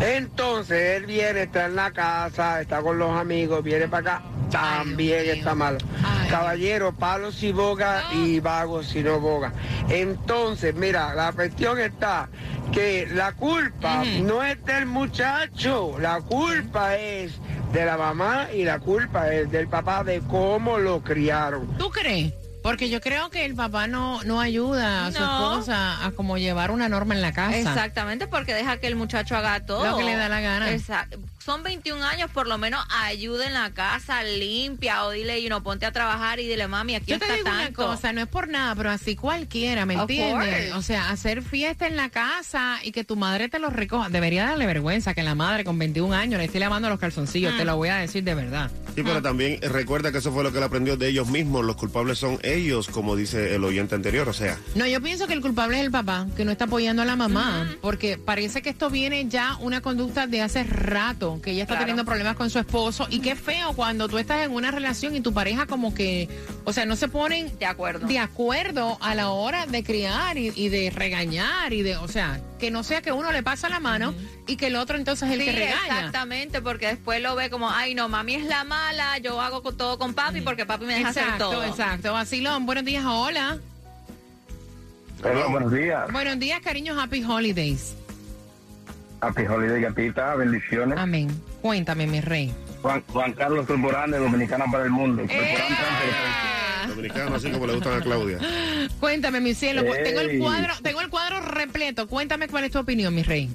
Entonces 0.00 0.96
él 0.96 1.06
viene, 1.06 1.42
está 1.42 1.66
en 1.66 1.76
la 1.76 1.90
casa, 1.90 2.60
está 2.60 2.82
con 2.82 2.98
los 2.98 3.10
amigos, 3.10 3.62
viene 3.62 3.88
para 3.88 4.16
acá, 4.16 4.22
también 4.50 5.38
está 5.38 5.54
malo. 5.54 5.78
Ay. 6.04 6.28
Caballero, 6.28 6.92
palos 6.92 7.36
si 7.36 7.52
boga 7.52 8.04
y 8.12 8.40
vagos 8.40 8.88
si 8.88 9.02
no 9.02 9.20
boga. 9.20 9.52
Entonces, 9.88 10.74
mira, 10.74 11.14
la 11.14 11.32
cuestión 11.32 11.78
está 11.80 12.28
que 12.72 13.08
la 13.12 13.32
culpa 13.32 14.04
no 14.22 14.42
es 14.42 14.62
del 14.64 14.86
muchacho, 14.86 15.96
la 15.98 16.20
culpa 16.20 16.96
es 16.96 17.38
de 17.72 17.84
la 17.84 17.96
mamá 17.96 18.48
y 18.52 18.64
la 18.64 18.78
culpa 18.78 19.32
es 19.32 19.50
del 19.50 19.68
papá 19.68 20.04
de 20.04 20.20
cómo 20.20 20.78
lo 20.78 21.02
criaron. 21.02 21.66
¿Tú 21.78 21.90
crees? 21.90 22.32
Porque 22.66 22.88
yo 22.90 23.00
creo 23.00 23.30
que 23.30 23.44
el 23.44 23.54
papá 23.54 23.86
no, 23.86 24.20
no 24.24 24.40
ayuda 24.40 25.06
a 25.06 25.12
su 25.12 25.20
No. 25.20 25.52
esposa 25.52 26.04
a 26.04 26.10
como 26.10 26.36
llevar 26.36 26.72
una 26.72 26.88
norma 26.88 27.14
en 27.14 27.22
la 27.22 27.32
casa. 27.32 27.56
Exactamente, 27.56 28.26
porque 28.26 28.54
deja 28.54 28.78
que 28.78 28.88
el 28.88 28.96
muchacho 28.96 29.36
haga 29.36 29.64
todo. 29.64 29.88
Lo 29.88 29.96
que 29.96 30.02
le 30.02 30.16
da 30.16 30.28
la 30.28 30.40
gana. 30.40 30.72
Exacto. 30.72 31.16
Son 31.46 31.62
21 31.62 32.04
años, 32.04 32.28
por 32.32 32.48
lo 32.48 32.58
menos 32.58 32.84
ayuda 32.90 33.46
en 33.46 33.54
la 33.54 33.70
casa, 33.70 34.24
limpia 34.24 35.04
o 35.04 35.12
dile, 35.12 35.38
y 35.38 35.48
no 35.48 35.62
ponte 35.62 35.86
a 35.86 35.92
trabajar 35.92 36.40
y 36.40 36.48
dile, 36.48 36.66
mami, 36.66 36.96
aquí 36.96 37.12
Yo 37.12 37.20
te 37.20 37.24
está 37.26 37.36
digo 37.36 37.48
una 37.48 37.62
tanto. 37.66 37.86
cosa, 37.86 38.12
no 38.12 38.20
es 38.20 38.26
por 38.26 38.48
nada, 38.48 38.74
pero 38.74 38.90
así 38.90 39.14
cualquiera, 39.14 39.86
¿me 39.86 39.94
entiendes? 39.94 40.72
O 40.74 40.82
sea, 40.82 41.08
hacer 41.10 41.42
fiesta 41.42 41.86
en 41.86 41.96
la 41.96 42.08
casa 42.10 42.80
y 42.82 42.90
que 42.90 43.04
tu 43.04 43.14
madre 43.14 43.48
te 43.48 43.60
los 43.60 43.72
recoja. 43.72 44.08
Debería 44.08 44.44
darle 44.46 44.66
vergüenza 44.66 45.14
que 45.14 45.22
la 45.22 45.36
madre 45.36 45.62
con 45.62 45.78
21 45.78 46.12
años 46.16 46.38
le 46.38 46.46
esté 46.46 46.58
lavando 46.58 46.88
los 46.88 46.98
calzoncillos, 46.98 47.54
Mm. 47.54 47.58
te 47.58 47.64
lo 47.64 47.76
voy 47.76 47.90
a 47.90 47.96
decir 47.98 48.24
de 48.24 48.34
verdad. 48.34 48.68
Sí, 48.96 49.02
pero 49.04 49.22
también 49.22 49.60
recuerda 49.62 50.10
que 50.10 50.18
eso 50.18 50.32
fue 50.32 50.42
lo 50.42 50.50
que 50.50 50.58
él 50.58 50.64
aprendió 50.64 50.96
de 50.96 51.06
ellos 51.06 51.28
mismos. 51.28 51.64
Los 51.64 51.76
culpables 51.76 52.18
son 52.18 52.40
ellos, 52.42 52.88
como 52.88 53.14
dice 53.14 53.54
el 53.54 53.62
oyente 53.62 53.94
anterior. 53.94 54.28
O 54.28 54.32
sea, 54.32 54.58
No, 54.74 54.84
yo 54.86 55.00
pienso 55.00 55.28
que 55.28 55.34
el 55.34 55.42
culpable 55.42 55.78
es 55.78 55.84
el 55.84 55.92
papá, 55.92 56.26
que 56.36 56.44
no 56.44 56.50
está 56.50 56.64
apoyando 56.64 57.02
a 57.02 57.04
la 57.04 57.14
mamá, 57.14 57.76
porque 57.82 58.18
parece 58.18 58.62
que 58.62 58.70
esto 58.70 58.90
viene 58.90 59.28
ya 59.28 59.56
una 59.60 59.80
conducta 59.80 60.26
de 60.26 60.42
hace 60.42 60.64
rato, 60.64 61.35
que 61.40 61.50
ella 61.52 61.62
está 61.62 61.74
Claro. 61.74 61.80
teniendo 61.86 62.04
problemas 62.04 62.36
con 62.36 62.50
su 62.50 62.58
esposo 62.58 63.06
y 63.10 63.20
qué 63.20 63.36
feo 63.36 63.72
cuando 63.74 64.08
tú 64.08 64.18
estás 64.18 64.44
en 64.44 64.52
una 64.52 64.70
relación 64.70 65.14
y 65.16 65.20
tu 65.20 65.32
pareja 65.32 65.66
como 65.66 65.94
que, 65.94 66.28
o 66.64 66.72
sea, 66.72 66.86
no 66.86 66.96
se 66.96 67.08
ponen 67.08 67.56
De 67.58 67.66
acuerdo. 67.66 68.06
de 68.06 68.18
acuerdo 68.18 68.98
a 69.00 69.14
la 69.14 69.30
hora 69.30 69.66
de 69.66 69.82
criar 69.84 70.36
y, 70.38 70.52
y 70.54 70.68
de 70.68 70.90
regañar 70.90 71.72
y 71.72 71.82
de, 71.82 71.96
o 71.96 72.08
sea, 72.08 72.40
que 72.58 72.70
no 72.70 72.82
sea 72.82 73.02
que 73.02 73.12
uno 73.12 73.32
le 73.32 73.42
pasa 73.42 73.68
la 73.68 73.80
mano 73.80 74.14
y 74.46 74.56
que 74.56 74.68
el 74.68 74.76
otro 74.76 74.96
entonces 74.96 75.28
es 75.28 75.34
el 75.34 75.40
Sí, 75.40 75.46
que 75.46 75.52
regaña. 75.52 75.76
exactamente, 75.96 76.60
porque 76.62 76.86
después 76.86 77.20
lo 77.22 77.34
ve 77.34 77.50
como, 77.50 77.70
ay, 77.70 77.94
no, 77.94 78.08
mami 78.08 78.34
es 78.36 78.44
la 78.44 78.64
mala, 78.64 79.18
yo 79.18 79.40
hago 79.40 79.60
todo 79.72 79.98
con 79.98 80.14
papi 80.14 80.40
porque 80.40 80.64
papi 80.66 80.84
me 80.86 80.94
deja 80.94 81.08
hacer 81.10 81.22
Exacto, 81.24 81.50
todo. 81.50 81.64
exacto. 81.64 82.12
Vacilón, 82.12 82.64
buenos 82.66 82.84
días, 82.84 83.04
hola. 83.06 83.58
buenos 85.50 85.72
días. 85.72 86.12
Buenos 86.12 86.38
días, 86.38 86.60
cariños, 86.60 86.96
happy 86.98 87.22
holidays. 87.24 87.94
Happy 89.26 89.42
Holiday, 89.46 89.80
gatita. 89.80 90.34
Bendiciones. 90.36 90.98
Amén. 90.98 91.28
Cuéntame, 91.62 92.06
mi 92.06 92.20
rey. 92.20 92.54
Juan, 92.82 93.02
Juan 93.08 93.32
Carlos 93.32 93.66
Corporán 93.66 94.10
de 94.12 94.18
Dominicana 94.18 94.66
para 94.70 94.84
el 94.84 94.90
Mundo. 94.90 95.24
dominicano, 96.88 97.34
así 97.34 97.50
como 97.50 97.66
le 97.66 97.74
gustan 97.74 97.98
a 97.98 98.00
Claudia. 98.02 98.38
Cuéntame, 99.00 99.40
mi 99.40 99.54
cielo. 99.54 99.82
Ey. 99.82 100.04
Tengo 100.04 100.20
el 100.20 100.38
cuadro, 100.38 100.72
tengo 100.82 101.00
el 101.00 101.08
cuadro 101.08 101.40
repleto. 101.40 102.06
Cuéntame 102.06 102.46
cuál 102.48 102.64
es 102.64 102.70
tu 102.70 102.78
opinión, 102.78 103.14
mi 103.14 103.22
rey. 103.22 103.50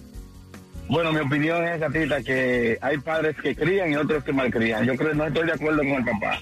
Bueno, 0.90 1.14
mi 1.14 1.20
opinión 1.22 1.66
es, 1.66 1.80
Gatita, 1.80 2.22
que 2.22 2.78
hay 2.82 2.98
padres 2.98 3.38
que 3.42 3.56
crían 3.56 3.92
y 3.92 3.96
otros 3.96 4.24
que 4.26 4.34
malcrían. 4.34 4.84
Yo 4.86 4.96
creo 4.98 5.14
no 5.14 5.26
estoy 5.26 5.46
de 5.46 5.54
acuerdo 5.54 5.80
con 5.80 5.88
el 5.94 6.04
papá. 6.04 6.40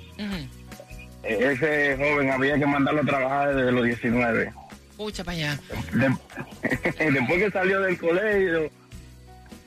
Eh, 1.22 1.52
Ese 1.54 1.96
joven 1.98 2.32
había 2.32 2.58
que 2.58 2.66
mandarlo 2.66 3.02
a 3.02 3.06
trabajar 3.06 3.56
desde 3.56 3.72
los 3.72 3.86
19. 3.86 4.52
Pucha 4.98 5.24
para 5.24 5.38
allá. 5.38 5.60
De- 5.94 7.12
Después 7.12 7.44
que 7.44 7.52
salió 7.52 7.80
del 7.82 7.98
colegio, 8.00 8.72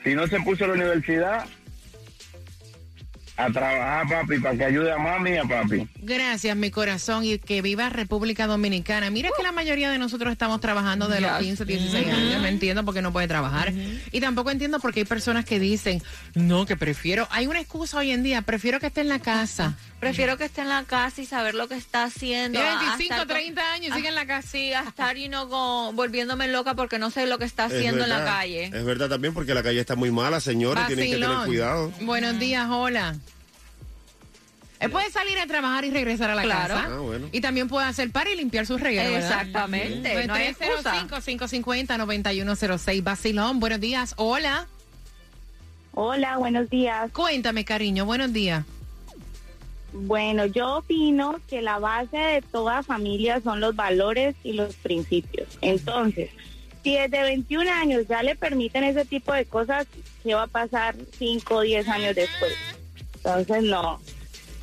si 0.05 0.15
no 0.15 0.27
se 0.27 0.41
puso 0.41 0.65
a 0.65 0.69
la 0.69 0.75
universidad, 0.75 1.45
a 3.45 3.51
trabajar, 3.53 4.09
papi, 4.09 4.39
para 4.41 4.57
que 4.57 4.65
ayude 4.65 4.93
a 4.93 4.99
mami 4.99 5.31
y 5.31 5.37
a 5.37 5.45
papi. 5.45 5.89
Gracias, 5.99 6.57
mi 6.57 6.71
corazón, 6.71 7.25
y 7.25 7.39
que 7.39 7.63
viva 7.63 7.89
República 7.89 8.47
Dominicana. 8.47 9.11
Mira 9.11 9.31
que 9.37 9.43
la 9.43 9.53
mayoría 9.53 9.91
de 9.91 9.99
nosotros 9.99 10.33
estamos 10.33 10.61
trabajando 10.61 11.09
de 11.09 11.21
los 11.21 11.31
Ya 11.31 11.39
15, 11.39 11.65
16 11.65 12.05
sé. 12.05 12.11
años. 12.13 12.41
No 12.43 12.47
entiendo 12.49 12.85
por 12.85 12.95
qué 12.95 13.03
no 13.03 13.13
puede 13.13 13.29
trabajar. 13.29 13.73
Y 14.13 14.21
tampoco 14.21 14.51
entiendo 14.51 14.81
por 14.81 14.93
qué 14.93 15.01
hay 15.01 15.07
personas 15.07 15.45
que 15.45 15.59
dicen, 15.61 16.03
no, 16.35 16.67
que 16.67 16.77
prefiero. 16.77 17.29
Hay 17.31 17.47
una 17.47 17.61
excusa 17.61 17.99
hoy 17.99 18.11
en 18.11 18.23
día, 18.23 18.43
prefiero 18.43 18.81
que 18.81 18.87
esté 18.87 19.01
en 19.03 19.09
la 19.09 19.19
casa. 19.19 19.77
Prefiero 20.01 20.37
que 20.37 20.45
esté 20.47 20.63
en 20.63 20.69
la 20.69 20.83
casa 20.83 21.21
y 21.23 21.27
saber 21.27 21.55
lo 21.55 21.69
que 21.69 21.77
está 21.77 22.03
haciendo. 22.05 22.59
Tiene 22.59 22.75
a- 22.75 22.79
a 22.81 22.83
25, 22.97 23.03
estar 23.15 23.19
con- 23.19 23.29
30 23.29 23.73
años 23.73 23.93
y 23.93 23.95
sigue 23.97 24.09
en 24.09 24.15
la 24.17 24.27
casa. 24.27 24.49
Sí, 24.49 24.73
a 24.73 24.81
estar 24.83 25.17
y 25.17 25.29
no 25.29 25.49
con- 25.49 25.95
volviéndome 25.95 26.49
loca 26.49 26.75
porque 26.75 26.99
no 26.99 27.11
sé 27.11 27.27
lo 27.27 27.39
que 27.39 27.45
está 27.45 27.67
Es 27.67 27.75
haciendo 27.75 28.03
en 28.03 28.11
la 28.11 28.25
calle. 28.25 28.65
Es 28.65 28.85
verdad 28.85 29.09
también 29.09 29.33
porque 29.33 29.55
la 29.55 29.63
calle 29.63 29.79
está 29.81 29.95
muy 29.95 30.11
mala, 30.11 30.41
señores. 30.41 30.87
Tienen 30.89 31.07
que 31.09 31.19
tener 31.21 31.37
cuidado. 31.47 31.93
Buenos 32.01 32.37
días, 32.41 32.67
hola. 32.69 33.15
Él 34.83 34.91
puede 34.91 35.11
salir 35.11 35.39
a 35.39 35.47
trabajar 35.47 35.85
y 35.85 35.91
regresar 35.91 36.31
a 36.31 36.35
la 36.35 36.43
Claro. 36.43 36.75
casa. 36.75 36.89
Ah, 36.93 36.99
bueno. 36.99 37.29
Y 37.33 37.41
también 37.41 37.69
puede 37.69 37.87
hacer 37.87 38.11
par 38.11 38.27
y 38.29 38.37
limpiar 38.37 38.67
sus. 38.67 38.81
¿verdad? 38.81 39.17
Exactamente, 39.17 40.27
no 40.27 40.35
hay 40.35 40.49
excusa. 40.49 41.07
305-550-9106. 41.09 43.03
Basilón, 43.03 43.61
buenos 43.61 43.81
días. 43.81 44.15
Hola. 44.17 44.67
Hola, 45.95 46.37
buenos 46.39 46.69
días. 46.71 47.11
Cuéntame, 47.13 47.65
cariño, 47.65 48.05
buenos 48.07 48.33
días. 48.33 48.65
Bueno, 49.93 50.47
yo 50.47 50.79
opino 50.79 51.39
que 51.49 51.61
la 51.61 51.79
base 51.79 52.17
de 52.17 52.43
toda 52.43 52.83
familia 52.83 53.41
son 53.43 53.61
los 53.61 53.77
valores 53.77 54.35
y 54.43 54.55
los 54.55 54.75
principios. 54.77 55.47
Entonces, 55.61 56.31
si 56.83 56.95
desde 56.95 57.23
21 57.23 57.71
años 57.71 58.05
ya 58.09 58.23
le 58.23 58.35
permiten 58.35 58.85
ese 58.85 59.05
tipo 59.05 59.35
de 59.35 59.45
cosas, 59.45 59.87
¿qué 60.25 60.35
va 60.35 60.45
a 60.45 60.47
pasar 60.47 60.97
5 61.19 61.55
o 61.57 61.61
10 61.61 61.87
años 61.89 62.15
después? 62.15 62.55
Entonces, 63.17 63.63
no. 63.65 64.01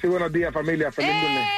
Sí, 0.00 0.06
buenos 0.06 0.32
días, 0.32 0.54
familia. 0.54 0.92
Feliz 0.92 1.10
lunes. 1.10 1.48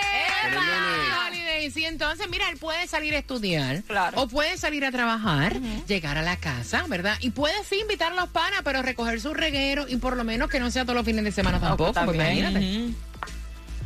Holiday. 1.60 1.70
Sí, 1.70 1.84
entonces, 1.84 2.28
mira, 2.30 2.48
él 2.50 2.56
puede 2.58 2.86
salir 2.86 3.14
a 3.14 3.18
estudiar 3.18 3.82
Claro. 3.84 4.20
o 4.22 4.28
puede 4.28 4.56
salir 4.56 4.84
a 4.84 4.90
trabajar, 4.90 5.54
llegar 5.86 6.18
a 6.18 6.22
la 6.22 6.36
casa, 6.36 6.84
¿verdad? 6.88 7.16
Y 7.20 7.30
puede 7.30 7.54
sí 7.64 7.76
invitar 7.80 8.12
a 8.12 8.16
los 8.16 8.28
panas, 8.30 8.60
pero 8.64 8.82
recoger 8.82 9.20
su 9.20 9.34
reguero 9.34 9.86
y 9.88 9.96
por 9.96 10.16
lo 10.16 10.24
menos 10.24 10.48
que 10.50 10.60
no 10.60 10.70
sea 10.70 10.84
todos 10.84 10.96
los 10.96 11.04
fines 11.04 11.24
de 11.24 11.32
semana 11.32 11.60
tampoco, 11.60 11.92
pues 11.92 12.06
también. 12.06 12.38
imagínate. 12.50 12.94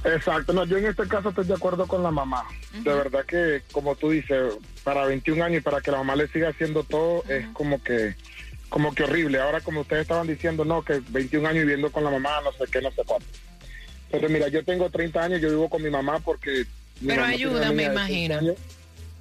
Exacto, 0.04 0.52
no, 0.52 0.66
yo 0.66 0.76
en 0.76 0.87
este 0.87 1.08
caso 1.08 1.30
estoy 1.30 1.46
de 1.46 1.54
acuerdo 1.54 1.87
con 1.87 2.02
la 2.02 2.10
mamá. 2.10 2.44
De 2.74 2.92
verdad 2.92 3.24
que, 3.24 3.62
como 3.72 3.96
tú 3.96 4.10
dices, 4.10 4.52
para 4.82 5.06
21 5.06 5.42
años 5.42 5.58
y 5.58 5.62
para 5.62 5.80
que 5.80 5.90
la 5.90 5.98
mamá 5.98 6.14
le 6.14 6.28
siga 6.28 6.50
haciendo 6.50 6.84
todo 6.84 7.24
es 7.28 7.46
como 7.54 7.82
que 7.82 8.14
como 8.68 8.92
que 8.92 9.04
horrible. 9.04 9.40
Ahora, 9.40 9.60
como 9.60 9.82
ustedes 9.82 10.02
estaban 10.02 10.26
diciendo, 10.26 10.64
no, 10.64 10.82
que 10.82 11.00
21 11.08 11.48
años 11.48 11.62
viviendo 11.62 11.92
con 11.92 12.02
la 12.02 12.10
mamá, 12.10 12.30
no 12.42 12.50
sé 12.52 12.70
qué, 12.72 12.82
no 12.82 12.90
sé 12.90 13.02
cuánto. 13.06 13.26
Pero 14.10 14.28
mira, 14.28 14.48
yo 14.48 14.64
tengo 14.64 14.90
30 14.90 15.22
años, 15.22 15.40
yo 15.40 15.48
vivo 15.48 15.68
con 15.70 15.80
mi 15.82 15.90
mamá 15.90 16.18
porque... 16.18 16.66
Pero 17.07 17.24
ayuda, 17.24 17.72
me 17.72 17.85
imagino. 17.85 18.38
15 18.38 18.50
años. 18.50 18.57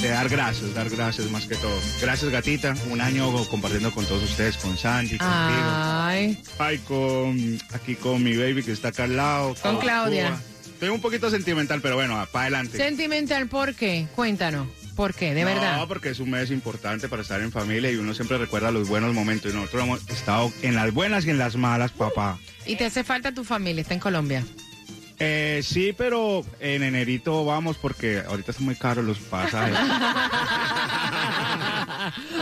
de 0.00 0.08
dar 0.08 0.28
gracias, 0.28 0.74
dar 0.74 0.88
gracias 0.88 1.30
más 1.30 1.46
que 1.46 1.56
todo. 1.56 1.76
Gracias, 2.00 2.30
gatita. 2.30 2.74
Un 2.90 3.00
año 3.00 3.32
compartiendo 3.48 3.92
con 3.92 4.06
todos 4.06 4.22
ustedes, 4.22 4.56
con 4.58 4.76
Sandy, 4.76 5.18
contigo. 5.18 5.28
Ay. 5.28 6.40
Ay, 6.58 6.78
con, 6.78 7.58
aquí 7.72 7.96
con 7.96 8.22
mi 8.22 8.36
baby 8.36 8.62
que 8.62 8.72
está 8.72 8.88
acá 8.88 9.04
al 9.04 9.15
Con 9.62 9.78
Claudia. 9.78 10.28
Cuba. 10.28 10.40
Estoy 10.66 10.88
un 10.90 11.00
poquito 11.00 11.30
sentimental, 11.30 11.80
pero 11.80 11.94
bueno, 11.94 12.14
para 12.30 12.44
adelante. 12.44 12.76
Sentimental, 12.76 13.48
¿por 13.48 13.74
qué? 13.74 14.06
Cuéntanos. 14.14 14.68
¿Por 14.94 15.14
qué? 15.14 15.34
De 15.34 15.42
no, 15.42 15.46
verdad. 15.46 15.84
porque 15.88 16.10
es 16.10 16.20
un 16.20 16.30
mes 16.30 16.50
importante 16.50 17.08
para 17.08 17.22
estar 17.22 17.40
en 17.40 17.52
familia 17.52 17.90
y 17.90 17.96
uno 17.96 18.14
siempre 18.14 18.38
recuerda 18.38 18.70
los 18.70 18.88
buenos 18.88 19.14
momentos. 19.14 19.52
Y 19.52 19.56
nosotros 19.56 19.82
hemos 19.82 20.08
estado 20.10 20.52
en 20.62 20.74
las 20.74 20.92
buenas 20.92 21.26
y 21.26 21.30
en 21.30 21.38
las 21.38 21.56
malas, 21.56 21.92
papá. 21.92 22.38
Y 22.66 22.76
te 22.76 22.86
hace 22.86 23.04
falta 23.04 23.32
tu 23.32 23.44
familia, 23.44 23.82
está 23.82 23.94
en 23.94 24.00
Colombia. 24.00 24.44
Eh, 25.18 25.62
sí, 25.64 25.94
pero 25.96 26.44
en 26.60 26.82
enerito 26.82 27.44
vamos 27.44 27.78
porque 27.78 28.22
ahorita 28.28 28.52
son 28.52 28.66
muy 28.66 28.74
caros 28.76 29.04
los 29.04 29.18
pasajes. 29.18 29.74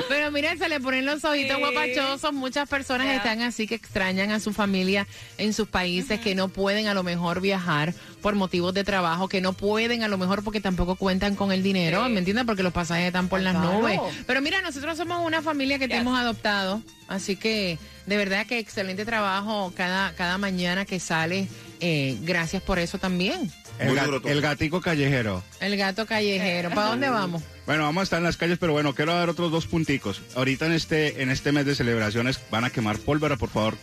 Pero 0.08 0.30
mira, 0.30 0.56
se 0.56 0.68
le 0.68 0.80
ponen 0.80 1.06
los 1.06 1.24
ojitos 1.24 1.58
guapachosos. 1.58 2.32
Muchas 2.32 2.68
personas 2.68 3.06
están 3.08 3.40
así 3.42 3.66
que 3.66 3.74
extrañan 3.74 4.30
a 4.30 4.40
su 4.40 4.52
familia 4.52 5.06
en 5.38 5.52
sus 5.52 5.68
países, 5.68 6.20
que 6.20 6.34
no 6.34 6.48
pueden 6.48 6.86
a 6.86 6.94
lo 6.94 7.02
mejor 7.02 7.40
viajar 7.40 7.94
por 8.20 8.34
motivos 8.34 8.74
de 8.74 8.84
trabajo, 8.84 9.28
que 9.28 9.40
no 9.40 9.52
pueden 9.52 10.02
a 10.02 10.08
lo 10.08 10.18
mejor 10.18 10.42
porque 10.44 10.60
tampoco 10.60 10.96
cuentan 10.96 11.34
con 11.36 11.52
el 11.52 11.62
dinero, 11.62 12.08
¿me 12.08 12.18
entiendes? 12.18 12.44
Porque 12.44 12.62
los 12.62 12.72
pasajes 12.72 13.06
están 13.06 13.28
por 13.28 13.40
las 13.40 13.54
Claro. 13.54 13.80
nubes. 13.80 14.00
Pero 14.26 14.40
mira, 14.40 14.60
nosotros 14.62 14.96
somos 14.96 15.24
una 15.24 15.42
familia 15.42 15.78
que 15.78 15.88
te 15.88 15.96
hemos 15.96 16.18
adoptado, 16.18 16.82
así 17.08 17.36
que 17.36 17.78
de 18.06 18.16
verdad 18.16 18.46
que 18.46 18.58
excelente 18.58 19.04
trabajo 19.04 19.72
cada, 19.76 20.12
cada 20.14 20.38
mañana 20.38 20.84
que 20.84 21.00
sale. 21.00 21.48
Eh, 21.86 22.16
gracias 22.22 22.62
por 22.62 22.78
eso 22.78 22.96
también. 22.98 23.52
El, 23.78 23.94
ga- 23.94 24.22
el 24.24 24.40
gatico 24.40 24.80
callejero. 24.80 25.42
El 25.60 25.76
gato 25.76 26.06
callejero. 26.06 26.70
¿Para 26.70 26.86
dónde 26.88 27.10
vamos? 27.10 27.42
Bueno, 27.66 27.82
vamos 27.82 28.00
a 28.00 28.04
estar 28.04 28.16
en 28.18 28.24
las 28.24 28.38
calles, 28.38 28.56
pero 28.58 28.72
bueno, 28.72 28.94
quiero 28.94 29.12
dar 29.14 29.28
otros 29.28 29.52
dos 29.52 29.66
punticos. 29.66 30.22
Ahorita 30.34 30.64
en 30.64 30.72
este, 30.72 31.20
en 31.22 31.28
este 31.30 31.52
mes 31.52 31.66
de 31.66 31.74
celebraciones 31.74 32.40
van 32.50 32.64
a 32.64 32.70
quemar 32.70 32.96
pólvora, 32.98 33.36
por 33.36 33.50
favor. 33.50 33.76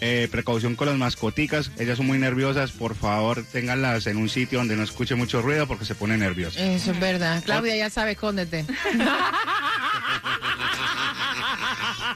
eh, 0.00 0.28
precaución 0.30 0.76
con 0.76 0.86
las 0.86 0.96
mascoticas, 0.96 1.72
ellas 1.80 1.96
son 1.96 2.06
muy 2.06 2.18
nerviosas, 2.18 2.70
por 2.70 2.94
favor, 2.94 3.42
ténganlas 3.50 4.06
en 4.06 4.18
un 4.18 4.28
sitio 4.28 4.60
donde 4.60 4.76
no 4.76 4.84
escuche 4.84 5.16
mucho 5.16 5.42
ruido 5.42 5.66
porque 5.66 5.84
se 5.84 5.96
ponen 5.96 6.20
nerviosas. 6.20 6.62
Eso 6.62 6.92
es 6.92 7.00
verdad. 7.00 7.42
Claudia, 7.44 7.74
ya 7.74 7.90
sabe, 7.90 8.12
escóndete. 8.12 8.64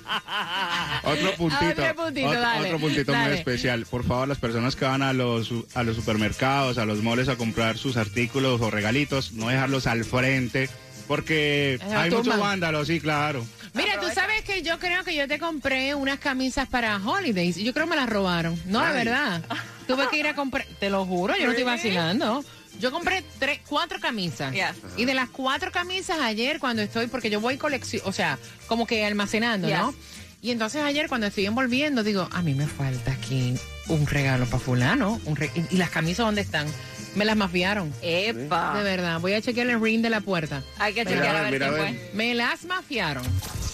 Otro 1.03 1.35
puntito, 1.35 1.83
Otro 1.83 1.97
puntito, 1.97 2.29
otro, 2.29 2.41
dale, 2.41 2.67
otro 2.67 2.79
puntito 2.79 3.15
muy 3.15 3.33
especial. 3.33 3.87
Por 3.87 4.05
favor, 4.05 4.29
las 4.29 4.39
personas 4.39 4.77
que 4.77 4.85
van 4.85 5.03
a 5.03 5.13
los, 5.13 5.53
a 5.75 5.83
los 5.83 5.97
supermercados, 5.97 6.79
a 6.79 6.85
los 6.85 7.03
moles 7.03 7.29
a 7.29 7.37
comprar 7.37 7.79
sus 7.79 7.97
artículos 7.97 8.61
o 8.61 8.71
regalitos, 8.71 9.33
no 9.33 9.49
dejarlos 9.49 9.87
al 9.87 10.05
frente, 10.05 10.69
porque 11.09 11.79
hay 11.95 12.11
muchos 12.11 12.39
vándalos, 12.39 12.87
sí, 12.87 13.01
claro. 13.01 13.45
Mira, 13.75 13.99
tú 14.01 14.07
sabes 14.15 14.43
que 14.43 14.63
yo 14.63 14.79
creo 14.79 15.03
que 15.03 15.15
yo 15.15 15.27
te 15.27 15.39
compré 15.39 15.95
unas 15.95 16.19
camisas 16.19 16.69
para 16.69 16.97
holidays 16.97 17.57
y 17.57 17.65
yo 17.65 17.73
creo 17.73 17.87
que 17.87 17.91
me 17.91 17.97
las 17.97 18.09
robaron. 18.09 18.61
No, 18.67 18.85
de 18.85 18.93
verdad. 18.93 19.43
Tuve 19.87 20.09
que 20.09 20.19
ir 20.19 20.27
a 20.27 20.35
comprar, 20.35 20.67
te 20.79 20.91
lo 20.91 21.05
juro, 21.05 21.35
yo 21.37 21.45
no 21.45 21.51
estoy 21.51 21.65
vacilando. 21.65 22.45
Yo 22.81 22.91
compré 22.91 23.23
tres, 23.39 23.61
cuatro 23.67 24.01
camisas. 24.01 24.55
Y 24.97 25.05
de 25.05 25.15
las 25.15 25.29
cuatro 25.29 25.71
camisas 25.71 26.19
ayer 26.21 26.59
cuando 26.59 26.83
estoy, 26.83 27.07
porque 27.07 27.31
yo 27.31 27.41
voy 27.41 27.57
colección, 27.57 28.03
o 28.07 28.13
sea, 28.13 28.39
como 28.67 28.87
que 28.87 29.05
almacenando, 29.05 29.69
¿no? 29.69 29.95
Y 30.45 30.51
entonces 30.51 30.83
ayer 30.83 31.09
cuando 31.09 31.29
estoy 31.29 31.47
envolviendo, 31.47 32.03
digo, 32.03 32.29
a 32.33 32.43
mí 32.43 32.53
me 32.53 32.67
falta 32.67 33.13
aquí 33.13 33.55
un 33.89 34.07
regalo 34.09 34.45
para 34.47 34.59
fulano. 34.59 35.21
Un 35.25 35.37
re- 35.37 35.53
y, 35.71 35.77
las 35.77 35.89
camisas 35.91 36.27
dónde 36.27 36.41
están? 36.41 36.67
Me 37.15 37.25
las 37.25 37.37
mafiaron. 37.37 37.95
Epa. 38.03 38.77
De 38.77 38.83
verdad, 38.83 39.21
voy 39.21 39.35
a 39.35 39.41
chequear 39.41 39.69
el 39.69 39.81
ring 39.81 40.03
de 40.03 40.11
la 40.11 40.21
puerta. 40.21 40.65
Hay 40.81 40.95
que 40.95 41.07
chequear 41.07 41.37
a 41.37 41.43
ver 41.43 41.53
mira, 41.53 41.69
a 41.69 41.71
ver. 41.71 42.11
Me 42.13 42.35
las 42.35 42.65
mafiaron. 42.65 43.23